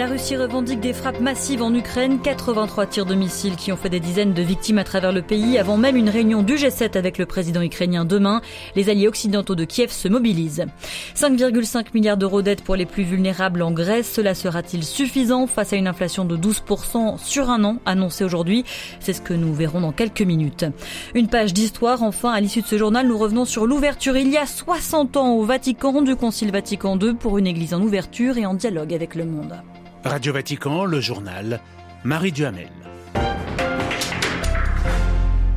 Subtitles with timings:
[0.00, 3.90] La Russie revendique des frappes massives en Ukraine, 83 tirs de missiles qui ont fait
[3.90, 7.18] des dizaines de victimes à travers le pays, avant même une réunion du G7 avec
[7.18, 8.40] le président ukrainien demain.
[8.76, 10.64] Les alliés occidentaux de Kiev se mobilisent.
[11.14, 15.76] 5,5 milliards d'euros d'aide pour les plus vulnérables en Grèce, cela sera-t-il suffisant face à
[15.76, 18.64] une inflation de 12% sur un an annoncée aujourd'hui?
[19.00, 20.64] C'est ce que nous verrons dans quelques minutes.
[21.14, 24.38] Une page d'histoire, enfin, à l'issue de ce journal, nous revenons sur l'ouverture il y
[24.38, 28.46] a 60 ans au Vatican du Concile Vatican II pour une église en ouverture et
[28.46, 29.60] en dialogue avec le monde.
[30.04, 31.60] Radio Vatican, le journal,
[32.04, 32.70] Marie Duhamel.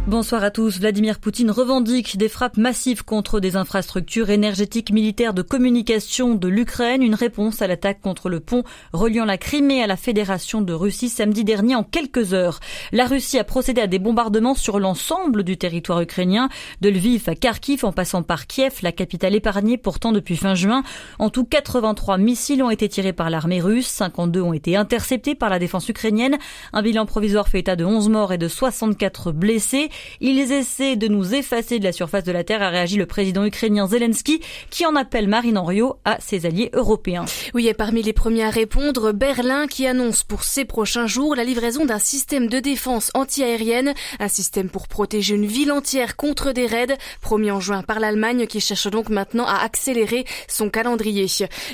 [0.06, 0.80] Bonsoir à tous.
[0.80, 7.02] Vladimir Poutine revendique des frappes massives contre des infrastructures énergétiques militaires de communication de l'Ukraine,
[7.02, 11.08] une réponse à l'attaque contre le pont reliant la Crimée à la Fédération de Russie
[11.08, 12.60] samedi dernier en quelques heures.
[12.92, 16.50] La Russie a procédé à des bombardements sur l'ensemble du territoire ukrainien,
[16.82, 20.84] de Lviv à Kharkiv en passant par Kiev, la capitale épargnée pourtant depuis fin juin.
[21.18, 25.50] En tout, 83 missiles ont été tirés par l'armée russe, 52 ont été interceptés par
[25.50, 26.38] la défense ukrainienne.
[26.74, 29.92] Un bilan provisoire fait état de 11 morts et de 64 blessés.
[30.22, 33.46] Ils essaient de nous effacer de la surface de la Terre, a réagi le président
[33.46, 37.26] ukrainien Zelensky, qui en appelle Marine Henriot à ses alliés européens.
[37.54, 41.44] Oui, et parmi les premiers à répondre, Berlin qui annonce pour ces prochains jours la
[41.44, 46.66] livraison d'un système de défense antiaérienne, un système pour protéger une ville entière contre des
[46.66, 51.28] raids, promis en juin par l'Allemagne qui cherche donc maintenant à accélérer son calendrier.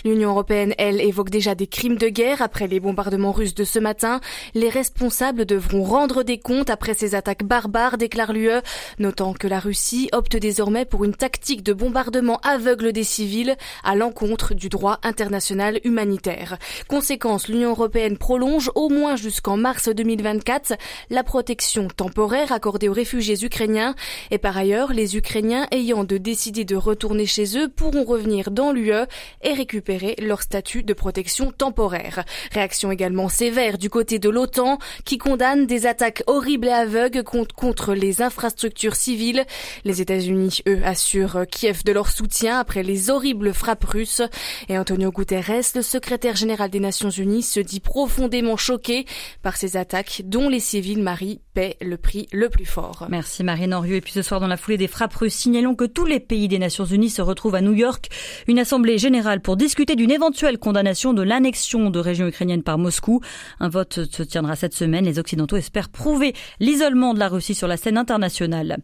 [0.06, 3.80] L'Union européenne, elle, évoque déjà des crimes de guerre après les bombardements russes de ce
[3.80, 4.20] matin.
[4.54, 8.62] Les responsables devront rendre des comptes après ces attaques barbares déclare l'UE,
[8.98, 13.96] notant que la Russie opte désormais pour une tactique de bombardement aveugle des civils à
[13.96, 16.58] l'encontre du droit international humanitaire.
[16.88, 20.74] Conséquence, l'Union européenne prolonge au moins jusqu'en mars 2024
[21.12, 23.94] la protection temporaire accordée aux réfugiés ukrainiens
[24.32, 28.72] et par ailleurs, les Ukrainiens ayant de décider de retourner chez eux pourront revenir dans
[28.72, 29.06] l'UE
[29.44, 32.26] et récupérer leur statut de protection temporaire.
[32.52, 37.94] Réaction également sévère du côté de l'OTAN qui condamne des attaques horribles et aveugles contre
[38.00, 39.46] les infrastructures civiles.
[39.84, 44.22] Les États-Unis, eux, assurent Kiev de leur soutien après les horribles frappes russes.
[44.68, 49.06] Et Antonio Guterres, le secrétaire général des Nations Unies, se dit profondément choqué
[49.42, 53.08] par ces attaques dont les civils, Marie, paient le prix le plus fort.
[53.10, 53.96] Merci Marine Henriot.
[53.96, 56.48] Et puis ce soir, dans la foulée des frappes russes, signalons que tous les pays
[56.48, 58.10] des Nations Unies se retrouvent à New York.
[58.48, 63.22] Une assemblée générale pour discuter d'une éventuelle condamnation de l'annexion de régions ukrainiennes par Moscou.
[63.60, 65.06] Un vote se tiendra cette semaine.
[65.06, 68.78] Les Occidentaux espèrent prouver l'isolement de la Russie sur la scène internationale.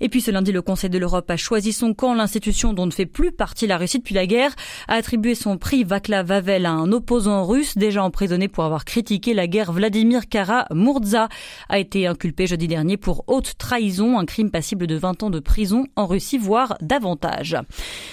[0.00, 2.14] Et puis ce lundi, le Conseil de l'Europe a choisi son camp.
[2.14, 4.54] L'institution dont ne fait plus partie la Russie depuis la guerre
[4.88, 9.34] a attribué son prix Vaclav Havel à un opposant russe déjà emprisonné pour avoir critiqué
[9.34, 9.72] la guerre.
[9.72, 11.28] Vladimir Kara-Murza
[11.68, 15.40] a été inculpé jeudi dernier pour haute trahison, un crime passible de 20 ans de
[15.40, 17.56] prison en Russie, voire davantage.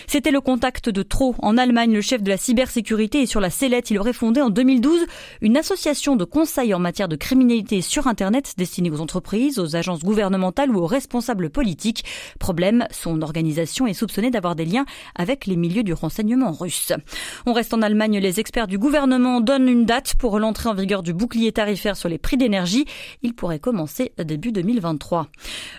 [0.07, 1.35] C'était le contact de trop.
[1.39, 3.91] En Allemagne, le chef de la cybersécurité est sur la sellette.
[3.91, 5.05] Il aurait fondé en 2012
[5.41, 10.03] une association de conseil en matière de criminalité sur Internet destinée aux entreprises, aux agences
[10.03, 12.05] gouvernementales ou aux responsables politiques.
[12.39, 16.93] Problème, son organisation est soupçonnée d'avoir des liens avec les milieux du renseignement russe.
[17.45, 18.19] On reste en Allemagne.
[18.19, 22.09] Les experts du gouvernement donnent une date pour l'entrée en vigueur du bouclier tarifaire sur
[22.09, 22.85] les prix d'énergie.
[23.23, 25.27] Il pourrait commencer début 2023.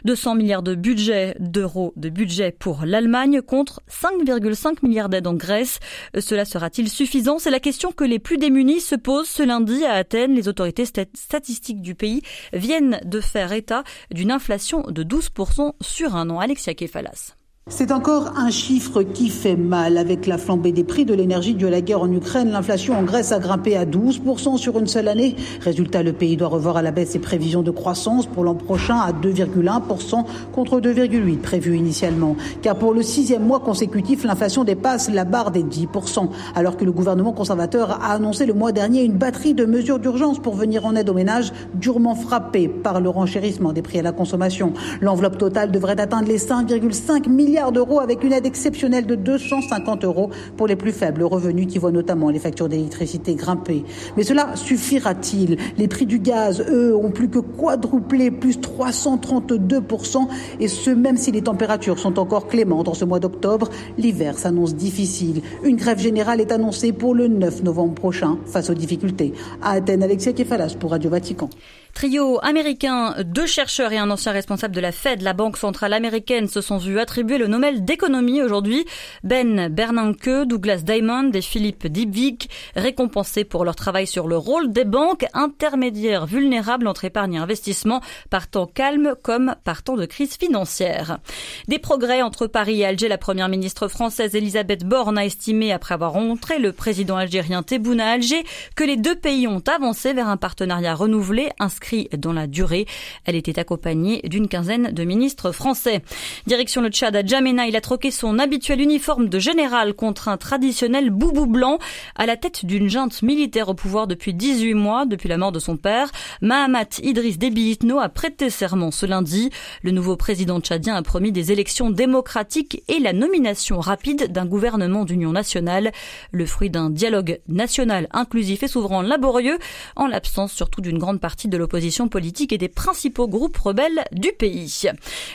[0.04, 5.78] 200 milliards de budget d'euros de budget pour l'Allemagne contre 5,5 milliards d'aides en Grèce.
[6.18, 7.38] Cela sera-t-il suffisant?
[7.38, 10.34] C'est la question que les plus démunis se posent ce lundi à Athènes.
[10.34, 16.30] Les autorités statistiques du pays viennent de faire état d'une inflation de 12% sur un
[16.30, 16.40] an.
[16.40, 17.37] Alexia Kefalas.
[17.70, 19.98] C'est encore un chiffre qui fait mal.
[19.98, 23.02] Avec la flambée des prix de l'énergie due à la guerre en Ukraine, l'inflation en
[23.02, 25.36] Grèce a grimpé à 12% sur une seule année.
[25.60, 28.96] Résultat, le pays doit revoir à la baisse ses prévisions de croissance pour l'an prochain
[28.96, 32.36] à 2,1% contre 2,8% prévu initialement.
[32.62, 36.92] Car pour le sixième mois consécutif, l'inflation dépasse la barre des 10%, alors que le
[36.92, 40.96] gouvernement conservateur a annoncé le mois dernier une batterie de mesures d'urgence pour venir en
[40.96, 44.72] aide aux ménages durement frappés par le renchérissement des prix à la consommation.
[45.02, 50.30] L'enveloppe totale devrait atteindre les 5,5 milliards d'euros avec une aide exceptionnelle de 250 euros
[50.56, 53.84] pour les plus faibles revenus qui voient notamment les factures d'électricité grimper.
[54.16, 55.58] Mais cela suffira-t-il?
[55.76, 60.28] Les prix du gaz, eux, ont plus que quadruplé, plus 332%,
[60.60, 63.68] et ce même si les températures sont encore clémentes en ce mois d'octobre.
[63.98, 65.42] L'hiver s'annonce difficile.
[65.64, 69.32] Une grève générale est annoncée pour le 9 novembre prochain face aux difficultés.
[69.62, 71.50] À Athènes, Alexia Kefalas pour Radio Vatican.
[71.94, 76.46] Trio américain, deux chercheurs et un ancien responsable de la Fed, la Banque centrale américaine,
[76.46, 78.84] se sont vus attribuer le Nobel d'économie aujourd'hui.
[79.24, 84.84] Ben Bernanke, Douglas Diamond et Philippe Dybvig, récompensés pour leur travail sur le rôle des
[84.84, 88.00] banques intermédiaires vulnérables entre épargne et investissement,
[88.30, 91.18] par temps calme comme par temps de crise financière.
[91.66, 93.08] Des progrès entre Paris et Alger.
[93.08, 98.00] La première ministre française Elisabeth Borne a estimé, après avoir rencontré le président algérien Tebboune
[98.00, 98.44] à Alger,
[98.76, 102.86] que les deux pays ont avancé vers un partenariat renouvelé inscrit dans la durée.
[103.24, 106.02] Elle était accompagnée d'une quinzaine de ministres français.
[106.48, 110.36] Direction le Tchad à Djamena, il a troqué son habituel uniforme de général contre un
[110.36, 111.78] traditionnel boubou blanc
[112.16, 115.60] à la tête d'une junte militaire au pouvoir depuis 18 mois, depuis la mort de
[115.60, 116.10] son père.
[116.42, 119.50] Mahamat Idriss Déby Itno a prêté serment ce lundi.
[119.82, 125.04] Le nouveau président tchadien a promis des élections démocratiques et la nomination rapide d'un gouvernement
[125.04, 125.92] d'union nationale,
[126.32, 129.58] le fruit d'un dialogue national inclusif et souverain laborieux,
[129.94, 131.67] en l'absence surtout d'une grande partie de l'opposition
[132.08, 134.82] politique et des principaux groupes rebelles du pays.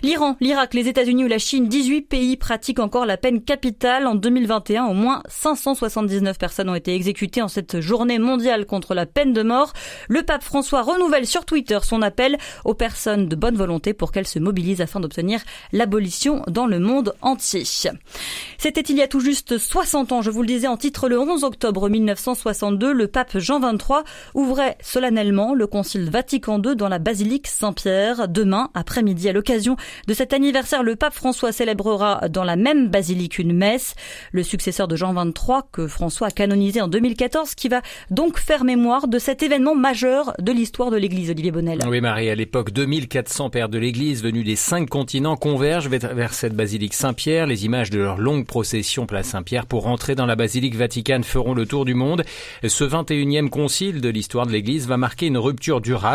[0.01, 4.07] L'Iran, l'Irak, les États-Unis ou la Chine, 18 pays pratiquent encore la peine capitale.
[4.07, 9.06] En 2021, au moins 579 personnes ont été exécutées en cette journée mondiale contre la
[9.06, 9.74] peine de mort.
[10.07, 14.27] Le pape François renouvelle sur Twitter son appel aux personnes de bonne volonté pour qu'elles
[14.27, 15.41] se mobilisent afin d'obtenir
[15.71, 17.63] l'abolition dans le monde entier.
[18.57, 21.19] C'était il y a tout juste 60 ans, je vous le disais en titre, le
[21.19, 24.03] 11 octobre 1962, le pape Jean XXIII
[24.33, 28.29] ouvrait solennellement le concile Vatican Vatican II dans la basilique Saint-Pierre.
[28.29, 29.75] Demain, après-midi, à l'occasion
[30.07, 33.93] de cet anniversaire, le pape François célébrera dans la même basilique une messe.
[34.31, 38.63] Le successeur de Jean XXIII, que François a canonisé en 2014, qui va donc faire
[38.63, 41.79] mémoire de cet événement majeur de l'histoire de l'Église, Olivier Bonnel.
[41.89, 46.55] Oui, Marie, à l'époque, 2400 pères de l'Église venus des cinq continents convergent vers cette
[46.55, 47.47] basilique Saint-Pierre.
[47.47, 51.53] Les images de leur longue procession place Saint-Pierre pour rentrer dans la basilique Vaticane feront
[51.53, 52.23] le tour du monde.
[52.65, 56.12] Ce 21e concile de l'histoire de l'Église va marquer une rupture durable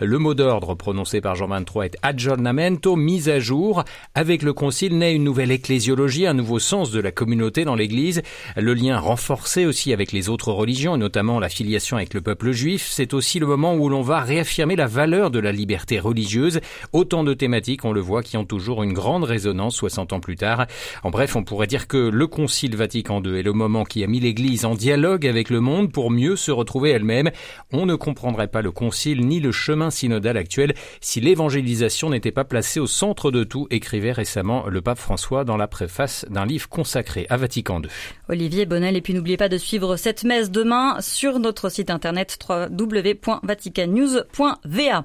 [0.00, 3.84] le mot d'ordre prononcé par Jean XXIII est aggiornamento, mise à jour.
[4.14, 8.22] Avec le concile naît une nouvelle ecclésiologie, un nouveau sens de la communauté dans l'Église,
[8.56, 12.52] le lien renforcé aussi avec les autres religions, et notamment la filiation avec le peuple
[12.52, 12.88] juif.
[12.90, 16.60] C'est aussi le moment où l'on va réaffirmer la valeur de la liberté religieuse.
[16.92, 20.36] Autant de thématiques, on le voit, qui ont toujours une grande résonance 60 ans plus
[20.36, 20.66] tard.
[21.02, 24.06] En bref, on pourrait dire que le Concile Vatican II est le moment qui a
[24.06, 27.30] mis l'Église en dialogue avec le monde pour mieux se retrouver elle-même.
[27.72, 32.44] On ne comprendrait pas le Concile ni le chemin synodal actuel si l'évangélisation n'était pas
[32.44, 36.68] placée au centre de tout, écrivait récemment le pape François dans la préface d'un livre
[36.68, 37.88] consacré à Vatican II.
[38.28, 42.38] Olivier Bonnel, et puis n'oubliez pas de suivre cette messe demain sur notre site internet
[42.48, 45.04] www.vaticannews.va.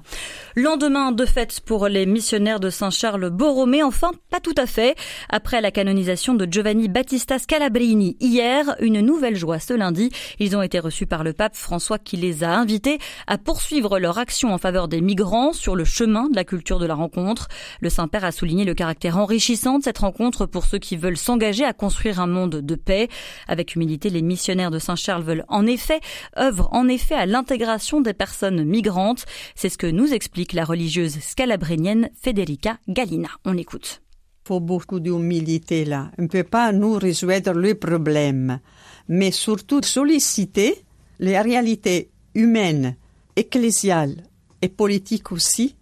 [0.56, 4.96] Lendemain de fête pour les missionnaires de Saint-Charles Borromée, enfin pas tout à fait.
[5.30, 10.10] Après la canonisation de Giovanni Battista Scalabrini hier, une nouvelle joie ce lundi.
[10.40, 14.18] Ils ont été reçus par le pape François qui les a invités à poursuivre leur
[14.24, 17.50] action en faveur des migrants sur le chemin de la culture de la rencontre.
[17.82, 21.66] Le Saint-Père a souligné le caractère enrichissant de cette rencontre pour ceux qui veulent s'engager
[21.66, 23.10] à construire un monde de paix.
[23.50, 26.00] Avec humilité, les missionnaires de Saint-Charles veulent en effet
[26.40, 29.26] œuvrent en effet à l'intégration des personnes migrantes.
[29.56, 33.30] C'est ce que nous explique la religieuse scalabrinienne Federica Galina.
[33.44, 34.02] On écoute.
[34.46, 36.12] Il faut beaucoup d'humilité là.
[36.18, 38.62] On ne peut pas nous résoudre le problème,
[39.10, 40.86] mais surtout solliciter
[41.20, 42.96] les réalités humaines
[43.36, 44.16] ecclésiale
[44.62, 45.76] et politique aussi,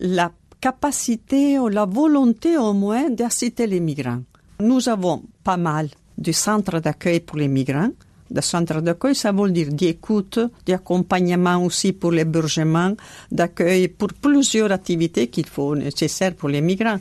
[0.00, 4.22] la capacité ou la volonté au moins d'assister les migrants.
[4.60, 5.88] Nous avons pas mal
[6.18, 7.90] de centres d'accueil pour les migrants.
[8.28, 12.96] De centres d'accueil, ça veut dire d'écoute, d'accompagnement aussi pour l'hébergement,
[13.30, 16.98] d'accueil pour plusieurs activités qu'il faut nécessaires pour les migrants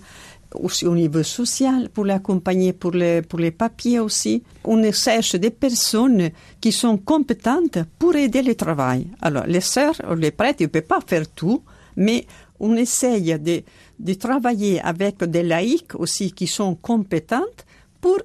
[0.59, 4.43] aussi au niveau social, pour l'accompagner pour les, pour les papiers aussi.
[4.63, 6.29] On cherche des personnes
[6.61, 9.07] qui sont compétentes pour aider le travail.
[9.21, 11.63] Alors, les sœurs, les prêtres, ils ne peuvent pas faire tout,
[11.95, 12.25] mais
[12.59, 13.63] on essaye de,
[13.99, 17.65] de travailler avec des laïcs aussi qui sont compétentes
[18.01, 18.19] pour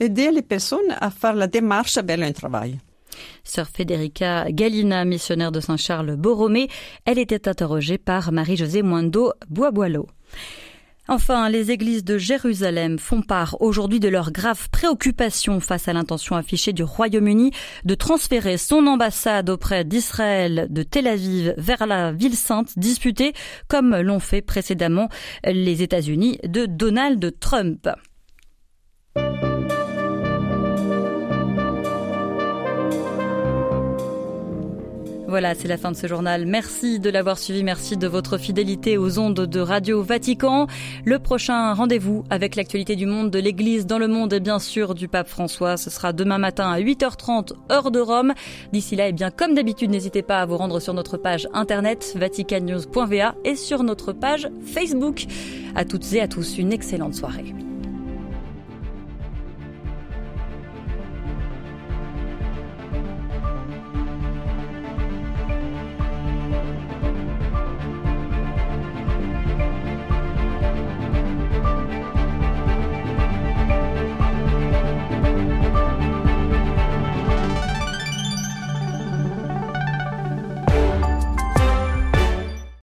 [0.00, 2.78] aider les personnes à faire la démarche vers le travail.
[3.44, 6.68] Sœur Federica Galina, missionnaire de Saint-Charles Borromée,
[7.04, 10.08] elle était interrogée par Marie-Josée Moindo Boisboileau.
[11.06, 16.34] Enfin, les églises de Jérusalem font part aujourd'hui de leur grave préoccupation face à l'intention
[16.34, 17.50] affichée du Royaume-Uni
[17.84, 23.34] de transférer son ambassade auprès d'Israël de Tel Aviv vers la ville sainte disputée
[23.68, 25.10] comme l'ont fait précédemment
[25.44, 27.86] les États-Unis de Donald Trump.
[35.34, 36.46] Voilà, c'est la fin de ce journal.
[36.46, 37.64] Merci de l'avoir suivi.
[37.64, 40.68] Merci de votre fidélité aux ondes de Radio Vatican.
[41.04, 44.94] Le prochain rendez-vous avec l'actualité du monde de l'Église dans le monde et bien sûr
[44.94, 45.76] du pape François.
[45.76, 48.32] Ce sera demain matin à 8h30 heure de Rome.
[48.72, 51.48] D'ici là, et eh bien, comme d'habitude, n'hésitez pas à vous rendre sur notre page
[51.52, 55.24] internet vaticannews.va et sur notre page Facebook.
[55.74, 57.56] À toutes et à tous, une excellente soirée.